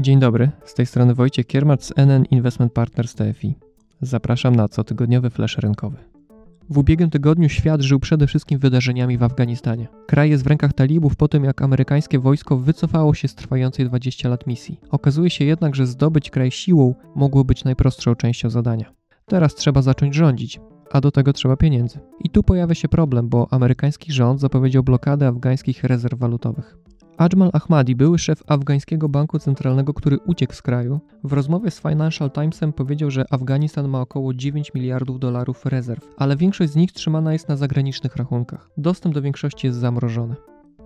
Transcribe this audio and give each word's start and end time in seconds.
Dzień 0.00 0.18
dobry, 0.18 0.50
z 0.64 0.74
tej 0.74 0.86
strony 0.86 1.14
Wojciech 1.14 1.46
Kiermacz 1.46 1.82
z 1.82 1.92
NN 1.96 2.24
Investment 2.30 2.72
Partners 2.72 3.14
TFI. 3.14 3.54
Zapraszam 4.00 4.56
na 4.56 4.68
cotygodniowy 4.68 5.30
flash 5.30 5.58
rynkowy. 5.58 5.96
W 6.70 6.78
ubiegłym 6.78 7.10
tygodniu 7.10 7.48
świat 7.48 7.80
żył 7.80 8.00
przede 8.00 8.26
wszystkim 8.26 8.58
wydarzeniami 8.58 9.18
w 9.18 9.22
Afganistanie. 9.22 9.88
Kraj 10.06 10.30
jest 10.30 10.44
w 10.44 10.46
rękach 10.46 10.72
talibów 10.72 11.16
po 11.16 11.28
tym, 11.28 11.44
jak 11.44 11.62
amerykańskie 11.62 12.18
wojsko 12.18 12.56
wycofało 12.56 13.14
się 13.14 13.28
z 13.28 13.34
trwającej 13.34 13.86
20 13.86 14.28
lat 14.28 14.46
misji. 14.46 14.80
Okazuje 14.90 15.30
się 15.30 15.44
jednak, 15.44 15.74
że 15.74 15.86
zdobyć 15.86 16.30
kraj 16.30 16.50
siłą 16.50 16.94
mogło 17.14 17.44
być 17.44 17.64
najprostszą 17.64 18.14
częścią 18.14 18.50
zadania. 18.50 18.92
Teraz 19.26 19.54
trzeba 19.54 19.82
zacząć 19.82 20.14
rządzić, 20.14 20.60
a 20.92 21.00
do 21.00 21.10
tego 21.10 21.32
trzeba 21.32 21.56
pieniędzy. 21.56 21.98
I 22.20 22.30
tu 22.30 22.42
pojawia 22.42 22.74
się 22.74 22.88
problem, 22.88 23.28
bo 23.28 23.46
amerykański 23.50 24.12
rząd 24.12 24.40
zapowiedział 24.40 24.82
blokadę 24.82 25.26
afgańskich 25.26 25.84
rezerw 25.84 26.18
walutowych. 26.18 26.76
Ajmal 27.18 27.50
Ahmadi, 27.52 27.96
były 27.96 28.18
szef 28.18 28.42
afgańskiego 28.46 29.08
banku 29.08 29.38
centralnego, 29.38 29.94
który 29.94 30.18
uciekł 30.18 30.54
z 30.54 30.62
kraju, 30.62 31.00
w 31.24 31.32
rozmowie 31.32 31.70
z 31.70 31.80
Financial 31.80 32.30
Timesem 32.30 32.72
powiedział, 32.72 33.10
że 33.10 33.24
Afganistan 33.30 33.88
ma 33.88 34.00
około 34.00 34.34
9 34.34 34.74
miliardów 34.74 35.18
dolarów 35.18 35.66
rezerw, 35.66 36.14
ale 36.16 36.36
większość 36.36 36.72
z 36.72 36.76
nich 36.76 36.92
trzymana 36.92 37.32
jest 37.32 37.48
na 37.48 37.56
zagranicznych 37.56 38.16
rachunkach. 38.16 38.70
Dostęp 38.76 39.14
do 39.14 39.22
większości 39.22 39.66
jest 39.66 39.78
zamrożony. 39.78 40.34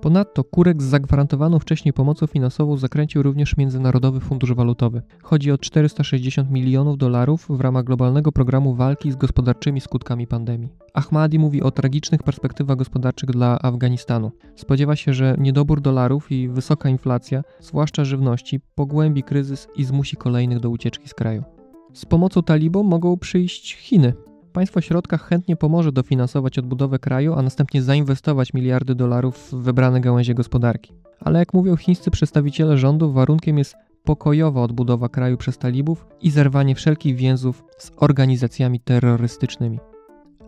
Ponadto 0.00 0.44
Kurek 0.44 0.82
z 0.82 0.86
zagwarantowaną 0.86 1.58
wcześniej 1.58 1.92
pomocą 1.92 2.26
finansową 2.26 2.76
zakręcił 2.76 3.22
również 3.22 3.56
Międzynarodowy 3.56 4.20
Fundusz 4.20 4.52
Walutowy. 4.52 5.02
Chodzi 5.22 5.52
o 5.52 5.58
460 5.58 6.50
milionów 6.50 6.98
dolarów 6.98 7.46
w 7.50 7.60
ramach 7.60 7.84
globalnego 7.84 8.32
programu 8.32 8.74
walki 8.74 9.12
z 9.12 9.16
gospodarczymi 9.16 9.80
skutkami 9.80 10.26
pandemii. 10.26 10.68
Ahmadi 10.94 11.38
mówi 11.38 11.62
o 11.62 11.70
tragicznych 11.70 12.22
perspektywach 12.22 12.76
gospodarczych 12.76 13.30
dla 13.30 13.58
Afganistanu. 13.62 14.30
Spodziewa 14.56 14.96
się, 14.96 15.12
że 15.12 15.36
niedobór 15.38 15.80
dolarów 15.80 16.32
i 16.32 16.48
wysoka 16.48 16.88
inflacja, 16.88 17.42
zwłaszcza 17.60 18.04
żywności, 18.04 18.60
pogłębi 18.74 19.22
kryzys 19.22 19.68
i 19.76 19.84
zmusi 19.84 20.16
kolejnych 20.16 20.60
do 20.60 20.70
ucieczki 20.70 21.08
z 21.08 21.14
kraju. 21.14 21.44
Z 21.94 22.04
pomocą 22.04 22.42
talibom 22.42 22.86
mogą 22.86 23.18
przyjść 23.18 23.76
Chiny. 23.76 24.12
Państwo 24.52 24.80
środka 24.80 25.18
chętnie 25.18 25.56
pomoże 25.56 25.92
dofinansować 25.92 26.58
odbudowę 26.58 26.98
kraju, 26.98 27.34
a 27.34 27.42
następnie 27.42 27.82
zainwestować 27.82 28.54
miliardy 28.54 28.94
dolarów 28.94 29.36
w 29.36 29.54
wybrane 29.54 30.00
gałęzie 30.00 30.34
gospodarki. 30.34 30.92
Ale 31.20 31.38
jak 31.38 31.54
mówią 31.54 31.76
chińscy 31.76 32.10
przedstawiciele 32.10 32.78
rządu, 32.78 33.12
warunkiem 33.12 33.58
jest 33.58 33.74
pokojowa 34.04 34.62
odbudowa 34.62 35.08
kraju 35.08 35.36
przez 35.36 35.58
talibów 35.58 36.06
i 36.22 36.30
zerwanie 36.30 36.74
wszelkich 36.74 37.16
więzów 37.16 37.64
z 37.78 37.92
organizacjami 37.96 38.80
terrorystycznymi. 38.80 39.78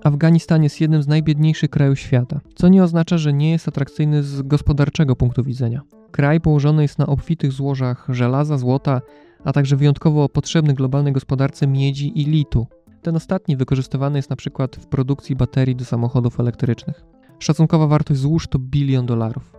Afganistan 0.04 0.62
jest 0.62 0.80
jednym 0.80 1.02
z 1.02 1.08
najbiedniejszych 1.08 1.70
krajów 1.70 1.98
świata, 1.98 2.40
co 2.54 2.68
nie 2.68 2.84
oznacza, 2.84 3.18
że 3.18 3.32
nie 3.32 3.50
jest 3.50 3.68
atrakcyjny 3.68 4.22
z 4.22 4.42
gospodarczego 4.42 5.16
punktu 5.16 5.44
widzenia. 5.44 5.80
Kraj 6.10 6.40
położony 6.40 6.82
jest 6.82 6.98
na 6.98 7.06
obfitych 7.06 7.52
złożach 7.52 8.06
żelaza, 8.08 8.58
złota, 8.58 9.00
a 9.44 9.52
także 9.52 9.76
wyjątkowo 9.76 10.28
potrzebny 10.28 10.74
globalnej 10.74 11.12
gospodarce 11.12 11.66
miedzi 11.66 12.20
i 12.20 12.24
litu, 12.24 12.66
ten 13.02 13.16
ostatni 13.16 13.56
wykorzystywany 13.56 14.18
jest 14.18 14.30
na 14.30 14.36
przykład 14.36 14.76
w 14.76 14.86
produkcji 14.86 15.36
baterii 15.36 15.76
do 15.76 15.84
samochodów 15.84 16.40
elektrycznych. 16.40 17.04
Szacunkowa 17.38 17.86
wartość 17.86 18.20
złóż 18.20 18.48
to 18.48 18.58
bilion 18.58 19.06
dolarów. 19.06 19.52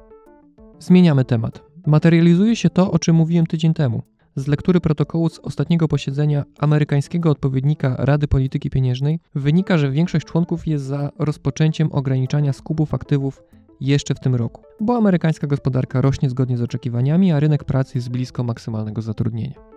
Zmieniamy 0.79 1.25
temat. 1.25 1.63
Materializuje 1.87 2.55
się 2.55 2.69
to, 2.69 2.91
o 2.91 2.99
czym 2.99 3.15
mówiłem 3.15 3.45
tydzień 3.45 3.73
temu. 3.73 4.01
Z 4.35 4.47
lektury 4.47 4.79
protokołu 4.79 5.29
z 5.29 5.39
ostatniego 5.39 5.87
posiedzenia 5.87 6.43
amerykańskiego 6.59 7.29
odpowiednika 7.31 7.95
Rady 7.99 8.27
Polityki 8.27 8.69
Pieniężnej 8.69 9.19
wynika, 9.35 9.77
że 9.77 9.91
większość 9.91 10.25
członków 10.25 10.67
jest 10.67 10.85
za 10.85 11.11
rozpoczęciem 11.19 11.89
ograniczania 11.91 12.53
skupów 12.53 12.93
aktywów 12.93 13.43
jeszcze 13.81 14.15
w 14.15 14.19
tym 14.19 14.35
roku, 14.35 14.61
bo 14.79 14.97
amerykańska 14.97 15.47
gospodarka 15.47 16.01
rośnie 16.01 16.29
zgodnie 16.29 16.57
z 16.57 16.61
oczekiwaniami, 16.61 17.31
a 17.31 17.39
rynek 17.39 17.63
pracy 17.63 17.97
jest 17.97 18.09
blisko 18.09 18.43
maksymalnego 18.43 19.01
zatrudnienia. 19.01 19.72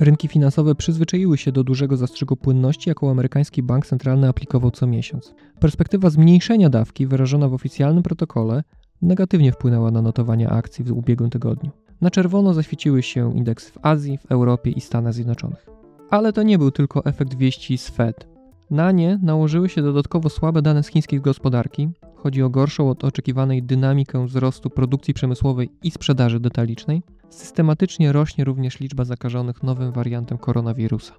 Rynki 0.00 0.28
finansowe 0.28 0.74
przyzwyczaiły 0.74 1.38
się 1.38 1.52
do 1.52 1.64
dużego 1.64 1.96
zastrzyku 1.96 2.36
płynności, 2.36 2.88
jaką 2.88 3.10
amerykański 3.10 3.62
bank 3.62 3.86
centralny 3.86 4.28
aplikował 4.28 4.70
co 4.70 4.86
miesiąc. 4.86 5.34
Perspektywa 5.60 6.10
zmniejszenia 6.10 6.70
dawki 6.70 7.06
wyrażona 7.06 7.48
w 7.48 7.54
oficjalnym 7.54 8.02
protokole 8.02 8.62
negatywnie 9.02 9.52
wpłynęła 9.52 9.90
na 9.90 10.02
notowania 10.02 10.50
akcji 10.50 10.84
w 10.84 10.92
ubiegłym 10.92 11.30
tygodniu. 11.30 11.70
Na 12.00 12.10
czerwono 12.10 12.54
zaświeciły 12.54 13.02
się 13.02 13.36
indeksy 13.36 13.72
w 13.72 13.78
Azji, 13.82 14.18
w 14.18 14.32
Europie 14.32 14.70
i 14.70 14.80
Stanach 14.80 15.14
Zjednoczonych. 15.14 15.66
Ale 16.10 16.32
to 16.32 16.42
nie 16.42 16.58
był 16.58 16.70
tylko 16.70 17.04
efekt 17.04 17.34
wieści 17.34 17.78
z 17.78 17.88
Fed. 17.88 18.28
Na 18.70 18.92
nie 18.92 19.18
nałożyły 19.22 19.68
się 19.68 19.82
dodatkowo 19.82 20.28
słabe 20.28 20.62
dane 20.62 20.82
z 20.82 20.88
chińskiej 20.88 21.20
gospodarki. 21.20 21.88
Chodzi 22.16 22.42
o 22.42 22.50
gorszą 22.50 22.90
od 22.90 23.04
oczekiwanej 23.04 23.62
dynamikę 23.62 24.26
wzrostu 24.26 24.70
produkcji 24.70 25.14
przemysłowej 25.14 25.70
i 25.82 25.90
sprzedaży 25.90 26.40
detalicznej, 26.40 27.02
systematycznie 27.32 28.12
rośnie 28.12 28.44
również 28.44 28.80
liczba 28.80 29.04
zakażonych 29.04 29.62
nowym 29.62 29.92
wariantem 29.92 30.38
koronawirusa. 30.38 31.14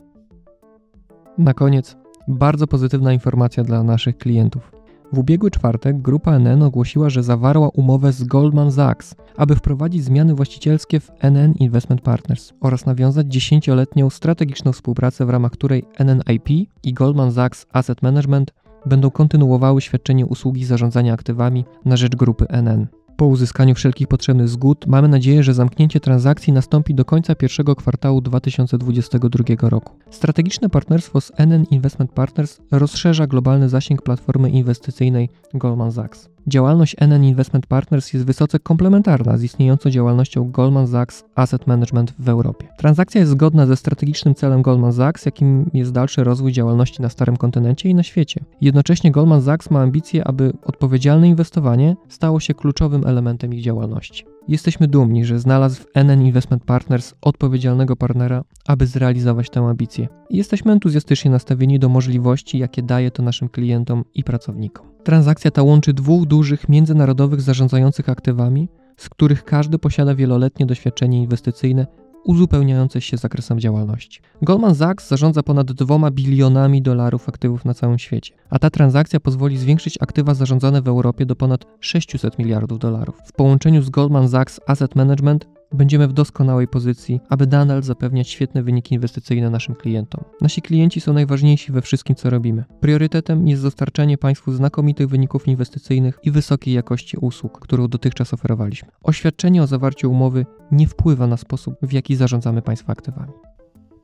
Na 1.37 1.53
koniec 1.53 1.97
bardzo 2.27 2.67
pozytywna 2.67 3.13
informacja 3.13 3.63
dla 3.63 3.83
naszych 3.83 4.17
klientów. 4.17 4.71
W 5.13 5.19
ubiegły 5.19 5.51
czwartek 5.51 6.01
grupa 6.01 6.39
NN 6.39 6.63
ogłosiła, 6.63 7.09
że 7.09 7.23
zawarła 7.23 7.69
umowę 7.69 8.11
z 8.11 8.23
Goldman 8.23 8.71
Sachs, 8.71 9.15
aby 9.37 9.55
wprowadzić 9.55 10.03
zmiany 10.03 10.35
właścicielskie 10.35 10.99
w 10.99 11.11
NN 11.19 11.53
Investment 11.53 12.01
Partners 12.01 12.53
oraz 12.61 12.85
nawiązać 12.85 13.27
dziesięcioletnią 13.27 14.09
strategiczną 14.09 14.71
współpracę, 14.71 15.25
w 15.25 15.29
ramach 15.29 15.51
której 15.51 15.85
NNIP 15.99 16.49
i 16.83 16.93
Goldman 16.93 17.31
Sachs 17.31 17.65
Asset 17.73 18.01
Management 18.01 18.53
będą 18.85 19.11
kontynuowały 19.11 19.81
świadczenie 19.81 20.25
usługi 20.25 20.65
zarządzania 20.65 21.13
aktywami 21.13 21.65
na 21.85 21.97
rzecz 21.97 22.15
grupy 22.15 22.45
NN. 22.49 22.87
Po 23.17 23.25
uzyskaniu 23.25 23.75
wszelkich 23.75 24.07
potrzebnych 24.07 24.49
zgód 24.49 24.85
mamy 24.87 25.07
nadzieję, 25.07 25.43
że 25.43 25.53
zamknięcie 25.53 25.99
transakcji 25.99 26.53
nastąpi 26.53 26.95
do 26.95 27.05
końca 27.05 27.35
pierwszego 27.35 27.75
kwartału 27.75 28.21
2022 28.21 29.69
roku. 29.69 29.95
Strategiczne 30.09 30.69
partnerstwo 30.69 31.21
z 31.21 31.31
NN 31.37 31.65
Investment 31.71 32.11
Partners 32.11 32.59
rozszerza 32.71 33.27
globalny 33.27 33.69
zasięg 33.69 34.01
platformy 34.01 34.49
inwestycyjnej 34.49 35.29
Goldman 35.53 35.91
Sachs. 35.91 36.32
Działalność 36.47 36.95
NN 36.99 37.23
Investment 37.23 37.67
Partners 37.67 38.13
jest 38.13 38.25
wysoce 38.25 38.59
komplementarna 38.59 39.37
z 39.37 39.43
istniejącą 39.43 39.89
działalnością 39.89 40.51
Goldman 40.51 40.87
Sachs 40.87 41.23
Asset 41.35 41.67
Management 41.67 42.13
w 42.19 42.29
Europie. 42.29 42.67
Transakcja 42.77 43.19
jest 43.19 43.31
zgodna 43.31 43.65
ze 43.65 43.75
strategicznym 43.75 44.35
celem 44.35 44.61
Goldman 44.61 44.93
Sachs, 44.93 45.25
jakim 45.25 45.69
jest 45.73 45.91
dalszy 45.91 46.23
rozwój 46.23 46.51
działalności 46.51 47.01
na 47.01 47.09
starym 47.09 47.37
kontynencie 47.37 47.89
i 47.89 47.95
na 47.95 48.03
świecie. 48.03 48.41
Jednocześnie 48.61 49.11
Goldman 49.11 49.41
Sachs 49.41 49.69
ma 49.69 49.81
ambicje, 49.81 50.27
aby 50.27 50.53
odpowiedzialne 50.65 51.27
inwestowanie 51.27 51.95
stało 52.09 52.39
się 52.39 52.53
kluczowym 52.53 53.07
elementem 53.07 53.53
ich 53.53 53.61
działalności. 53.61 54.32
Jesteśmy 54.47 54.87
dumni, 54.87 55.25
że 55.25 55.39
znalazł 55.39 55.81
w 55.81 55.87
NN 55.93 56.21
Investment 56.21 56.63
Partners 56.63 57.13
odpowiedzialnego 57.21 57.95
partnera, 57.95 58.43
aby 58.67 58.87
zrealizować 58.87 59.49
tę 59.49 59.59
ambicję. 59.59 60.07
Jesteśmy 60.29 60.71
entuzjastycznie 60.71 61.31
nastawieni 61.31 61.79
do 61.79 61.89
możliwości, 61.89 62.57
jakie 62.57 62.83
daje 62.83 63.11
to 63.11 63.23
naszym 63.23 63.49
klientom 63.49 64.03
i 64.13 64.23
pracownikom. 64.23 64.87
Transakcja 65.03 65.51
ta 65.51 65.63
łączy 65.63 65.93
dwóch 65.93 66.25
dużych 66.25 66.69
międzynarodowych 66.69 67.41
zarządzających 67.41 68.09
aktywami, 68.09 68.69
z 68.97 69.09
których 69.09 69.43
każdy 69.43 69.79
posiada 69.79 70.15
wieloletnie 70.15 70.65
doświadczenie 70.65 71.21
inwestycyjne 71.21 71.87
uzupełniające 72.23 73.01
się 73.01 73.17
zakresem 73.17 73.59
działalności. 73.59 74.21
Goldman 74.41 74.75
Sachs 74.75 75.07
zarządza 75.07 75.43
ponad 75.43 75.71
2 75.71 76.11
bilionami 76.11 76.81
dolarów 76.81 77.29
aktywów 77.29 77.65
na 77.65 77.73
całym 77.73 77.99
świecie, 77.99 78.33
a 78.49 78.59
ta 78.59 78.69
transakcja 78.69 79.19
pozwoli 79.19 79.57
zwiększyć 79.57 79.97
aktywa 80.01 80.33
zarządzane 80.33 80.81
w 80.81 80.87
Europie 80.87 81.25
do 81.25 81.35
ponad 81.35 81.65
600 81.79 82.39
miliardów 82.39 82.79
dolarów. 82.79 83.15
W 83.25 83.31
połączeniu 83.31 83.81
z 83.81 83.89
Goldman 83.89 84.29
Sachs 84.29 84.59
Asset 84.67 84.95
Management 84.95 85.47
będziemy 85.73 86.07
w 86.07 86.13
doskonałej 86.13 86.67
pozycji, 86.67 87.19
aby 87.29 87.47
nadal 87.47 87.83
zapewniać 87.83 88.29
świetne 88.29 88.63
wyniki 88.63 88.95
inwestycyjne 88.95 89.49
naszym 89.49 89.75
klientom. 89.75 90.23
Nasi 90.41 90.61
klienci 90.61 91.01
są 91.01 91.13
najważniejsi 91.13 91.71
we 91.71 91.81
wszystkim, 91.81 92.15
co 92.15 92.29
robimy. 92.29 92.63
Priorytetem 92.79 93.47
jest 93.47 93.63
dostarczanie 93.63 94.17
Państwu 94.17 94.51
znakomitych 94.51 95.07
wyników 95.07 95.47
inwestycyjnych 95.47 96.19
i 96.23 96.31
wysokiej 96.31 96.73
jakości 96.73 97.17
usług, 97.17 97.59
którą 97.59 97.87
dotychczas 97.87 98.33
oferowaliśmy. 98.33 98.89
Oświadczenie 99.03 99.63
o 99.63 99.67
zawarciu 99.67 100.11
umowy 100.11 100.45
nie 100.71 100.87
wpływa 100.87 101.27
na 101.27 101.37
sposób, 101.37 101.75
w 101.81 101.93
jaki 101.93 102.15
zarządzamy 102.15 102.61
Państwa 102.61 102.91
aktywami. 102.91 103.33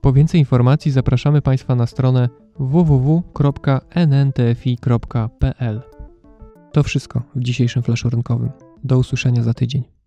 Po 0.01 0.13
więcej 0.13 0.39
informacji 0.39 0.91
zapraszamy 0.91 1.41
Państwa 1.41 1.75
na 1.75 1.87
stronę 1.87 2.29
www.nntfi.pl. 2.59 3.41
To 6.71 6.83
wszystko 6.83 7.21
w 7.35 7.41
dzisiejszym 7.41 7.83
flaszu 7.83 8.09
rynkowym. 8.09 8.49
Do 8.83 8.97
usłyszenia 8.97 9.43
za 9.43 9.53
tydzień. 9.53 9.98